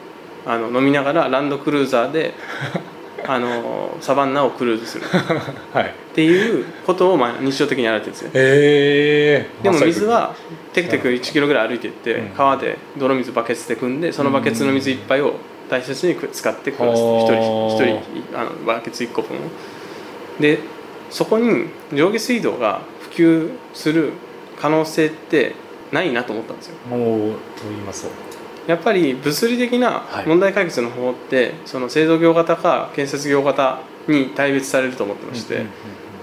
[0.46, 2.34] あの飲みながらランドクルーザーで
[3.28, 5.04] あのサバンナをクルーズする。
[5.04, 5.08] っ
[5.74, 5.94] ーはい。
[6.14, 8.32] ていうことをまあ日常的にやられてるんですよ。
[8.34, 10.36] へえでも水は
[10.74, 12.30] テクテク1キロぐらい歩いていってうん。
[12.30, 15.36] 川で泥水バケツで汲んでそのバケツの水いっぱいを
[15.70, 17.02] 大切に使って暮らす。
[17.02, 19.40] ほ一ー人一人あのバケツ1個分を。
[20.40, 20.60] で
[21.10, 24.12] そこに上下水道が普及する
[24.60, 25.54] 可能性って
[25.92, 26.76] ないなと思ったんですよ。
[26.90, 28.41] と言いますと
[28.72, 30.28] やっぱり物理的なはい。
[30.28, 35.66] 問題解決の方法って、その製造業型か建設業型に大別されると思ってまして、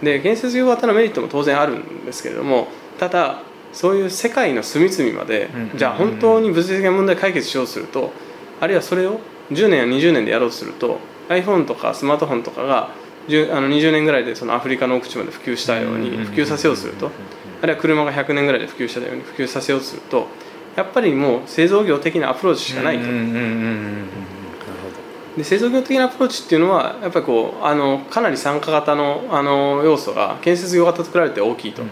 [0.02, 8.12] で建設業型のメリットも当然あるんですけれどもただそういう世界の隅々まで、うんじゃあ本当に物理的な問題解決しようとすると
[8.60, 12.90] あるいはそれを10年や20年でやろうとすると iPhone とかスマートフォンとかが
[13.28, 17.10] 10あの20年ぐらいでそのアフリカの奥地まで普及したように普及させようとすると
[17.60, 20.28] あるいは車が100年ぐらいで普及したように普及させようとすると
[20.78, 23.04] やっぱりもう製造業的なアプローチしかないと。
[25.36, 31.82] で製造業的なアプローチっていうのはやっぱりこうあのかなり参加型のあの要素が建設業型と比べて大きいと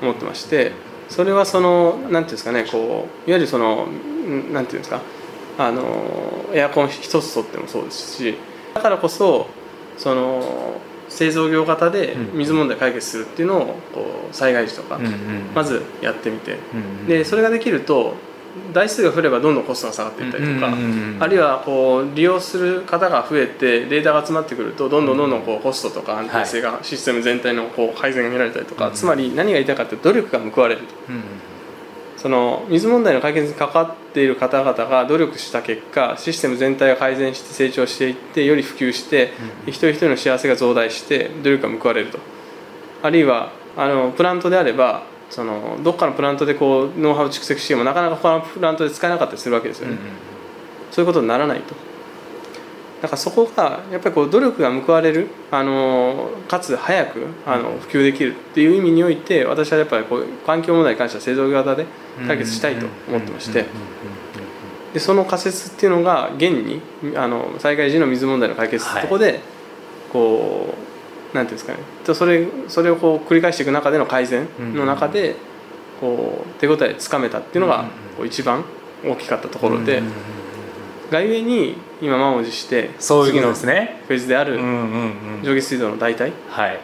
[0.00, 0.72] 思ってまして
[1.08, 2.78] それはそのなんていうんですかねこ
[3.26, 5.00] ういわゆるそのんなんていうんですか
[5.58, 6.04] あの
[6.52, 8.34] エアコン一つとってもそうですし
[8.74, 9.46] だからこそ
[9.98, 14.98] その製造業型で水問題解決するっていうのをこう災害時とか
[15.54, 16.56] まずやってみて。
[17.06, 18.14] でそれができると
[18.72, 20.74] 台数が増えればどんどんコストが下がっていったりとか。
[21.20, 30.94] あるいはこう利用する方が増えてデータが集まってくるとどんどんどんどんこうコストとか安定性がシステム全体のこう改善が見られたりとか、うんつまり何が言いたいかというと努力が報われると。
[32.16, 39.32] その水問題の解決に関わっている方々が努力した結果システム全体が改善して成長していってより普及して、
[39.66, 42.20] 一人一人の幸せが増大して努力が報われると。
[43.02, 49.96] あるいはあのプラントであればそのどっかのプラントでこうノウハウを蓄積してもなかなか他のプラントで使えなかったりするわけですよね、
[50.90, 51.74] そういうことにならないと。
[53.00, 61.86] だからそこがやっぱりこう努力が報われるあのかつ早くあの普及できるっていう意味において私はやっぱりこう環境問題に関しては製造業型で
[62.26, 63.64] 解決したいと思ってまして。
[64.92, 66.82] でその仮説っていうのが現に
[67.16, 69.40] あの災害時の水問題の解決ってとこで、
[70.12, 70.91] こう
[71.34, 71.78] なんていうんですかね。
[72.04, 75.36] とそれそれをこう繰り返していく中での改善の中で
[76.00, 77.84] こう手応えつかめたっていうのが
[78.16, 78.64] こう一番
[79.04, 79.98] 大きかったところで。
[79.98, 80.42] うんうんうん
[81.12, 83.98] がゆえに今満を持して次すね。
[84.00, 84.58] のフェーズである
[85.42, 86.80] 上下水道の代替はい。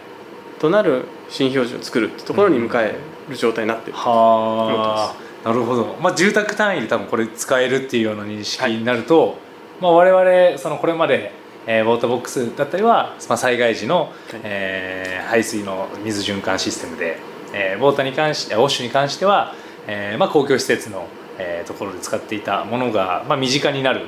[0.60, 2.94] となる新表示を作るってところに迎え
[3.28, 5.48] る状態になっている、はあ。
[5.48, 9.38] なるほど、まあ、住宅単位で多分これ使えるっていうような認識になると、
[9.80, 11.32] まあ、我々そのこれまで、
[11.70, 14.10] えーウォーターボックスだったりは、まあ、災害時の、
[14.42, 17.18] えー排水の水循環システムで、
[17.52, 19.54] えーウォーターに関してウォッシュに関しては、
[19.86, 21.06] えーまあ、公共施設の、
[21.38, 24.06] えーところで使っていたものが、まあ、身近になる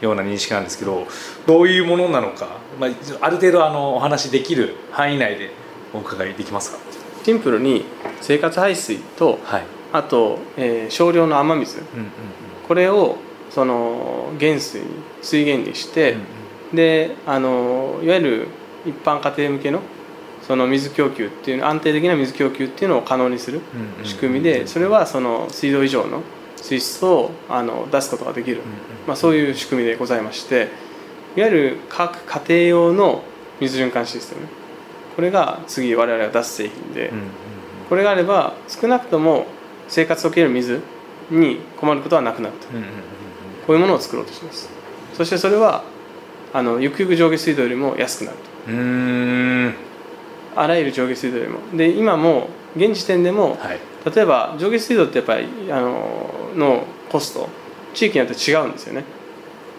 [0.00, 1.06] ような認識なんですけど
[1.46, 2.46] どういうものなのか、
[2.78, 5.50] まあ、ある程度あのお話できる範囲内で
[5.92, 6.78] お伺いできますか？
[7.24, 7.84] シンプルに
[8.20, 11.80] 生活排水とはい、あと、えー少量の雨水。
[11.80, 12.10] うんうんうん。
[12.66, 13.16] これを
[13.50, 14.86] その原水に
[15.20, 16.16] 水源にして、
[16.72, 18.48] であのいわゆる
[18.86, 19.80] 一般家庭向けの
[20.42, 23.60] その水供給っていう安定的な水供給っていうのを可能にする
[24.04, 26.22] 仕組みでそれはその水道以上の
[26.56, 28.60] 水質をあの出すことができる、
[29.06, 30.68] まあ、そういう仕組みでございまして
[31.36, 33.22] いわゆる各家庭用の
[33.60, 34.48] 水循環システム。
[35.14, 37.12] これが次我々が出す製品で、
[37.88, 39.46] これがあれば少なくとも
[39.88, 40.80] 生活を受ける水
[41.30, 42.68] に困ることはなくなると。
[43.66, 44.70] こういうものを作ろうとします。
[45.14, 45.84] そしてそれは
[46.52, 48.36] あのゆくゆく上下水道よりも安くなる
[48.66, 48.72] と。
[48.72, 49.74] うーん。
[50.56, 51.58] あらゆる上下水道よりも。
[51.76, 53.80] で今も現時点でもはい。
[54.14, 57.48] 例えば上下水道ってやっぱりあののコスト
[57.94, 59.04] 地域によって違うんですよね。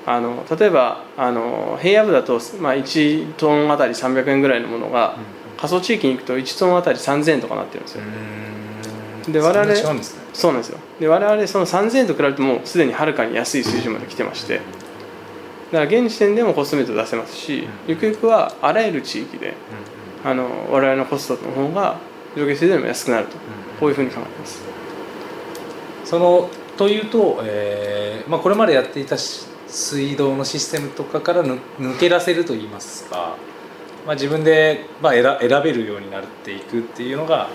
[0.06, 5.16] あの例えばあの平野部だと、まあ、1トンあたり300円ぐらいのものが
[5.58, 8.04] 過疎地域に行くと1トンあたり3000円とかなってるんですよ。
[9.30, 9.76] で我々ね。
[9.76, 10.80] そうなんですよ。
[11.00, 14.62] で我々その3000円と比べてもすでにはるかに安い水準まで来てまして
[15.72, 19.54] だから現時点でもコストメート出せますしゆくゆくはあらゆる地域で
[20.24, 21.98] あの我々のコストの方が
[22.36, 23.38] 上下水道よりも安くなると
[23.80, 24.62] こういうふうに考えてます。
[26.06, 33.38] そのというと、えーまあ、これまでやっていたし水道のシステムとかからぬ抜け出せるといいますか、
[34.06, 37.50] まあ、自分で、まあ、選選べるようになっていくっていうのが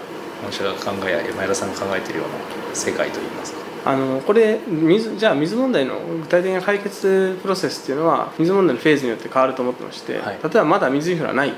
[0.45, 3.66] 御社が考え前田さんが考えているような世界といいますか。
[3.87, 10.39] あのこれ水じゃあ水問題の具体的な解決プロセスっていうのは水問題のフェーズによって変わると思ってまして、はい。
[10.43, 11.55] 例えばまだ水インフラない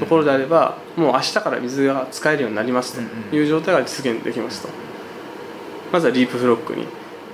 [0.00, 4.68] ところであれば、もう明日から水が使えるようになりますという状態が実現できますと、
[5.92, 6.86] まずはリープフロックに。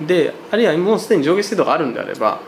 [0.05, 2.39] であるいはもうすでに上下水道があるんであれば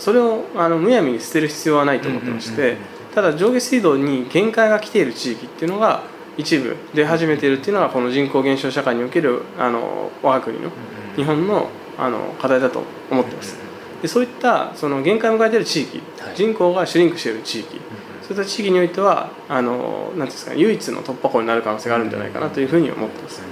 [0.00, 2.76] それをあのむやみに捨てる必要はないと思ってまして、
[3.14, 6.02] ただ上下水道に限界が来ている地域っていうのが
[6.36, 10.70] 一部出始めているっていうのがこの人口減少社会におけるあの我が国の
[11.18, 13.56] 日本のあの課題だと思ってます。
[14.00, 16.36] でそういったその限界を迎えている地域、はい。
[16.36, 17.80] 人口がシュリンクしている地域
[18.22, 23.42] そういった地域においてはあのなんていうんですかね唯一の突破口になる可能性があるんじゃないかなというふうに思ってます、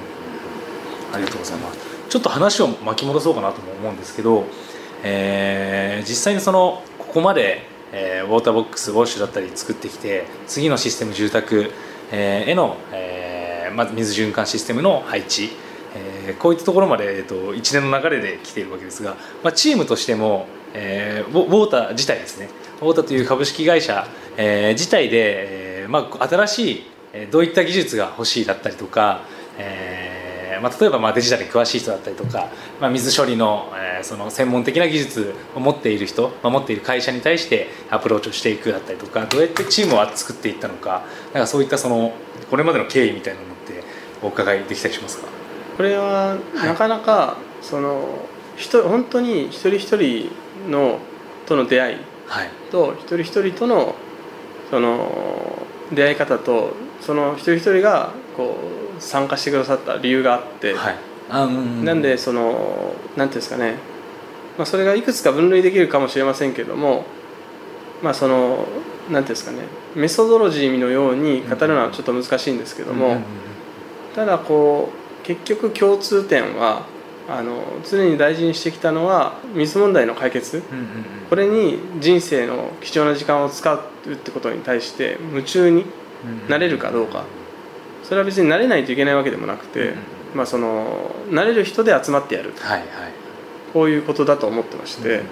[1.13, 1.79] ありがとうございます。
[2.09, 4.45] ちょっと話を巻き戻そうかなとも思うんですけど、
[5.03, 11.73] えー実際にそのここまで、えーウォーターボックスウォッシュだったり作ってきて次のシステム住宅、
[12.13, 15.51] えーへの、えーまず水循環システムの配置、
[15.94, 22.49] えーこういったところまで、えー、と一連の流れで来ているわけですが、まあ、チームとしても、えーウォーター自体ですね。
[22.81, 26.83] ウォーターという株式会社、えー自体で、えーまあ、新しい
[27.31, 29.22] どういった技術が欲しいだったりとか、
[29.59, 32.49] えーまあ、例えばまあデジタルに詳しい人だったりとか、
[32.81, 42.12] まあ、水処理の,、えーその専門的な技術を持っている人、まあ、持っている会社に対してアプローチをしていくだったりとかどうやってチームを作っていったのかなんかそういったその
[42.51, 43.83] これまでの経緯みたいなのって
[44.22, 45.36] お伺いできたりしますか？
[45.77, 50.31] これはなかなかその人本当に一人一人
[50.71, 50.99] の
[51.47, 52.51] との出会いはい。
[52.71, 53.95] と一人一人との
[54.71, 55.62] その
[55.93, 58.57] 出会い方とその一人一人がこ
[58.99, 60.97] う参加してくださった理由があって、はい。
[61.31, 61.85] あうん。
[61.85, 63.77] なんでそのなんていうんですかね、
[64.59, 67.05] まあ、それがいくつか分類できるかもしれませんけども
[68.03, 68.67] まあその
[69.11, 69.59] なんていうんですかね。
[69.95, 73.23] メソドロジーのように語るのはちょっと難しいんですけども、うんうんうん。
[74.17, 76.87] ただこう結局共通点は
[77.29, 80.59] あの常に大事にしてきたのは水問題の解決。
[80.59, 80.87] うんうんうん。
[81.29, 83.81] これに人生の貴重な時間を使う
[84.12, 85.85] ってことに対して夢中に
[86.49, 87.25] なれるかどうか。
[88.05, 89.95] それは別になれないといけないわけでもなくて、うんうん。
[90.35, 92.53] まあ、そのなれる人で集まってやる。
[92.59, 92.89] はいはい。
[93.73, 95.23] こういうことだと思ってまして。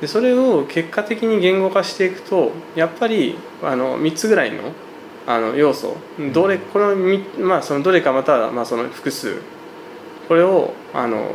[0.00, 4.72] でそれを結果的に言語化していくとやっぱりあの3つぐらいの
[5.26, 5.96] あの要素
[6.32, 9.40] どれこのみ、まあ、そのどれかまたはまあその複数。
[10.28, 11.30] これをあの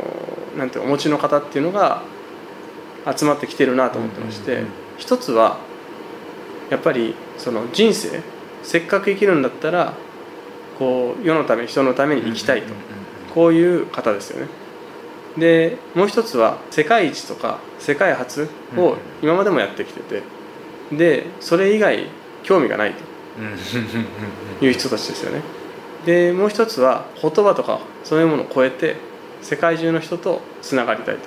[0.56, 2.02] なんてお持ちの方っていうのが
[3.16, 4.64] 集まってきてるなと思ってまして、
[4.98, 5.58] 一つは
[6.70, 8.20] やっぱりその人生
[8.62, 9.94] せっかく生きるんだったら
[10.78, 12.74] こう世のため人のために生きたいと、
[13.34, 14.48] こういう方ですよね。
[15.38, 20.22] でもう一つは世界一とか世界初を今までもやってきてて。
[20.92, 22.06] でそれ以外
[22.42, 23.02] 興味がないと
[24.60, 25.42] いう人たちですよね。
[26.06, 28.96] でもう一つは言葉とかそういうものを超えて
[29.40, 31.22] 世界中の人とつながりたいと。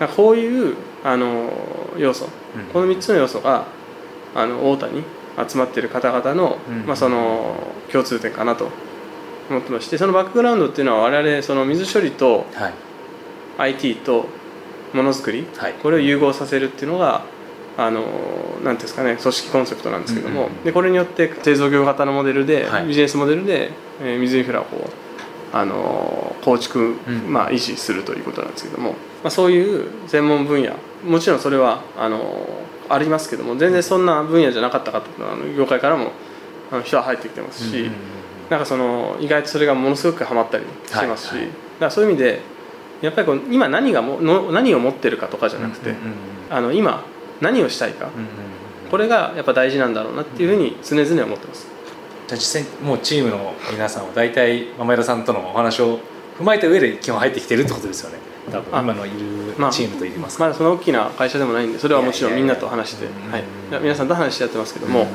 [0.00, 1.50] うこういうあの
[1.96, 2.28] 要素。
[2.56, 2.64] うん。
[2.72, 3.66] この3つの要素が
[4.34, 5.04] あの大田に
[5.48, 6.86] 集まっている方々の,、うん。
[6.86, 7.56] まあ、その
[7.92, 8.68] 共通点かなと。
[9.50, 12.74] 思ってましてそのバックグラウンドっていうのは我々その水処理とはい。
[13.56, 14.26] IT と
[14.94, 15.74] ものづくりはい。
[15.74, 17.24] これを融合させるっていうのが
[17.76, 18.04] あの
[18.62, 20.64] なんですかね組織コンセプトなんですけども、うんうんうん。
[20.64, 22.86] でこれによって製造業型のモデルで、はい。
[22.86, 23.70] ビジネスモデルで、
[24.00, 24.66] えー水インフラを
[25.52, 27.32] あの構築、うん。
[27.32, 30.72] まあ、維持するということなんですけども、まあ、そういう専門分野。
[31.04, 32.48] もちろんそれはあの
[32.88, 36.12] ありますけども全然そんな分野じゃなかったかっていうの業界からも
[36.70, 37.92] あの人は入ってきてますし、うんうんうん
[38.50, 41.48] なんかその意外とそれがものすごくハマったりしてますし、はいはい。
[41.48, 42.40] だからそういう意味で
[43.00, 46.12] やっぱりこう今何がもの何を持ってるかとかじゃなくて、うんうんうん。
[46.50, 47.04] あの今
[47.40, 48.10] 何をしたいか、
[48.90, 51.66] これがやっぱ大事なんだろうなっていうふうに常々思ってます。
[52.28, 55.98] じゃあ実際にもうチームの皆さんは大体前田さんとのお話を
[56.38, 58.18] 踏まえた上で基本入ってきてるってことですよね。
[58.50, 59.16] 多分あ今のいる
[59.58, 63.06] まあチームといいますか、まだその大きな会社でもないんでそれはもちろんみんなと話して。
[63.80, 65.06] 皆さんと話してやってますけども、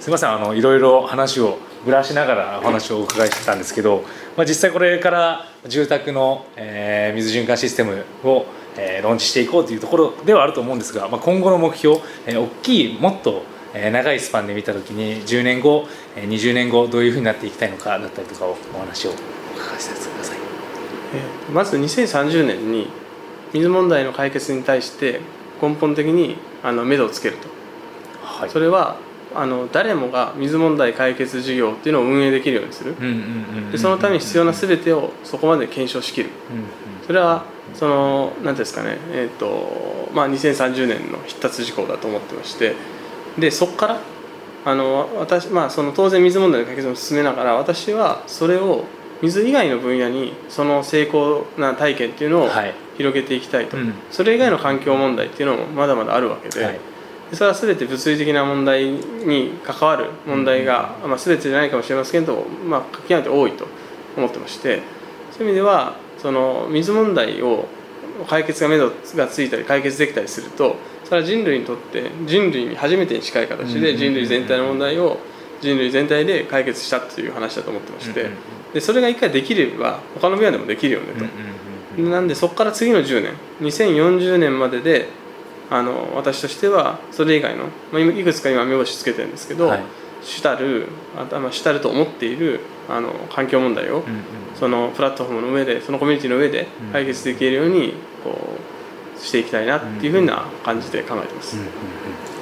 [0.00, 0.30] すみません。
[0.30, 4.04] あのいろいろ話をぶらしながらお話をお伺いしてたんですけど、
[4.36, 8.44] まあ、実際これから住宅の、えー水循環システムを、
[8.76, 13.42] えーローンチしていこうというところではあると思うんですが、まあ、今後の目標、えー大きいもっと、
[13.74, 20.36] えー長いスパンで見た時に10年後、えー20年後どういうふうになっていきたいのかだったりとかをお話をお伺いさせてください。
[21.14, 22.88] えーまず2030年に
[23.52, 25.20] 水問題の解決に対して
[25.60, 27.48] 根本的にあの目処をつけると。
[28.24, 28.50] はい。
[28.50, 28.96] それは
[29.34, 32.94] あの誰もが水問題解決事業っていうのを運営できるようにする。
[32.98, 36.30] うんうんうんうんでそのために必要な全てをそこまで検証しきる。
[36.50, 37.42] うんそれは
[37.74, 42.76] その何ですかねえっ、とまあ2030年の必達事項だと思ってまして
[43.36, 44.00] でそこから
[44.64, 48.84] あの私まあその当然水問題の解決を進めながら私はそれを
[49.22, 52.74] 水以外の分野にその成功な体験っていうのをはい。
[52.96, 53.94] 広げていきたいと、うん。
[54.10, 56.78] それ以外の環境問題っていうのもまだまだあるわけで,、はい。
[57.30, 63.66] でそれは全て物理的な問題に関わる問題が、まあ、全てじゃないかもしれませんけど、まあ、極めて多いと
[64.18, 64.82] 思ってまして
[65.32, 67.66] そういう意味ではその水問題を
[68.28, 75.18] 解決が目処がついたり解決できたりするとそれは人類にとって人類に初めてに近い形で人類全体の問題を
[75.60, 78.28] 人類全体で解決したという話だと思ってまして
[78.74, 81.06] でそれが一回できれば他の分野でもできるよね
[81.96, 82.02] と。
[82.02, 85.08] なんでそこから次の10年2040年までで
[85.70, 89.82] あの私としてはそれ以外の、まあ、今いくつか今目星つけてるんですけど、はい。
[90.22, 92.60] 主たるまあ主たると思っている
[92.90, 94.04] あの環境問題を、
[94.58, 96.92] そのプラットフォームの上でそのコミュニティの上でうん。
[96.92, 98.36] 解決できるようにこ
[99.16, 101.56] うしていきたいなっていうふうな感じで考えてます。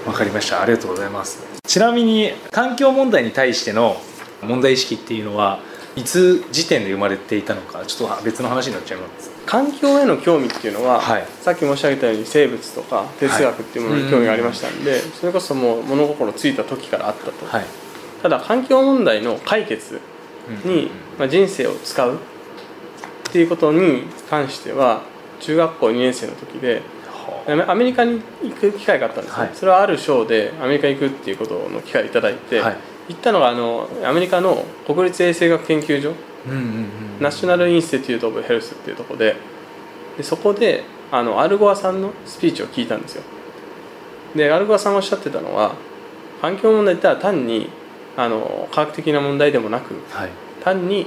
[0.07, 0.63] わかりました。
[0.63, 1.45] ありがとうございます。
[1.65, 3.97] ちなみに環境問題に対しての
[4.43, 5.61] 問題意識っていうのは
[5.97, 9.31] いつ時点で生まれていたのかちょっと別の話になっちゃいます。
[9.45, 11.27] 環境への興味っていうのは、はい。
[11.41, 17.65] さっき申し上げたように生物とか哲学っていうものに興味がありましたんで、それこそもう物心ついた時からあったと、はい。
[18.23, 20.01] ただ環境問題の解決
[20.65, 22.19] に、まあ、人生を使うっ
[23.33, 25.03] ていうことに関しては
[25.41, 26.83] 中学校2年生の時で
[27.47, 29.55] はアメリカに行く機会があったんですね、はい。
[29.55, 32.77] それはある賞でアメリカに行くっていうことの機会をいただいて、あはい。
[33.09, 36.13] 行ったのがあのアメリカの国立衛生学研究所
[36.47, 36.89] うんうんうん
[37.21, 39.37] ナショナル・インスティテュート・オブ・ヘルスっていうところで
[40.17, 43.23] でそこであのアルゴアさんのスピーチを聞いたんですよ。
[44.37, 45.75] でアルゴアさんがおっしゃってたのは
[46.41, 47.71] 環境問題って単に
[48.19, 50.31] あの科学的な問題でもなくはい。
[50.63, 51.07] 単に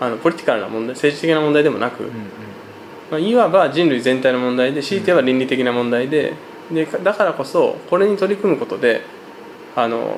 [0.00, 2.14] あのポリティカルな問題政治的な問題でもなく、うんうん
[3.10, 6.32] まあ、いわば人類全体の問題で強いて言えば倫理的な問題で
[6.72, 9.02] でだからこそこれに取り組むことで
[9.76, 10.12] あのなんて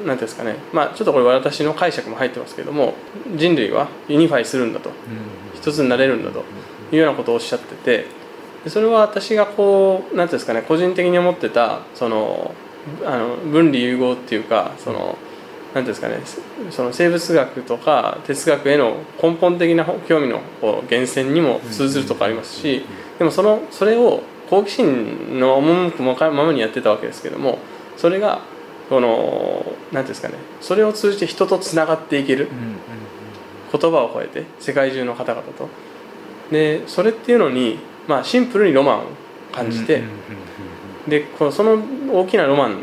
[0.00, 2.94] いうんですかね、まあ、ちょっとこれ私の解釈も入ってますけども
[3.36, 4.90] 人類は unify するんだと。
[4.90, 4.94] うん
[5.60, 6.42] 一つになれるんだと。
[6.92, 8.06] いうようなことをおっしゃってて
[8.64, 12.54] でそれは私がこうなんていうんですかね個人的に思ってたその
[13.04, 15.16] あの分離融合っていうかそのなん
[15.72, 16.20] ていうんですかね
[16.70, 22.84] その生物学とか哲学への根本的な興味の源泉にも通ずるとこありますし
[23.18, 27.58] でもそのそれを好奇心の赴くままにやってたわけですけども
[27.96, 28.40] それが
[28.88, 32.48] このなんていうんですかねそれを通じて人とつながっていける
[33.70, 35.68] 言葉を超えて世界中の方々と。
[36.50, 39.02] でそれっていうのに、まあ、シンプルにロマンを
[39.52, 40.02] 感じて、
[41.06, 41.78] でこのその
[42.12, 42.80] 大きなロマン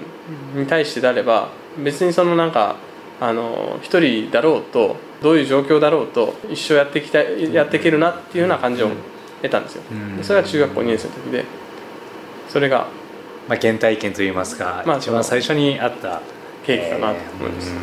[0.55, 1.49] に対してであれば
[1.83, 2.75] 別にそのなんか
[3.19, 8.89] あの一人だろうとどういう状況だろうと一生やっていきたいやっていけるなっていうような感じを
[9.41, 10.17] 得たんですよ、うん。
[10.17, 11.45] でそれが中学校2年生の時で
[12.49, 12.87] それが
[13.47, 16.21] まあ、原体験といいますか、まあ一番最初にあった
[16.65, 17.75] 契機かなと思います、えー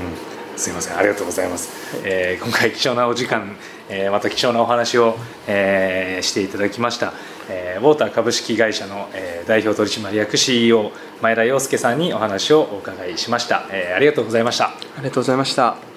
[0.53, 0.59] うん。
[0.59, 0.99] すみません。
[0.99, 3.57] ありがとうございます、えー今回貴重なお時間、
[3.95, 5.17] えーまた貴重なお話を、
[5.47, 7.13] えーしていただきました、
[7.49, 10.91] えーウォーター株式会社の、えー代表取締役 CEO
[11.23, 14.67] 前田洋介さんにお話をお伺いしました、えーありがとうございました。
[14.67, 15.94] ありがとうございました。